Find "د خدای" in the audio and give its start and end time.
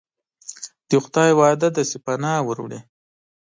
0.89-1.31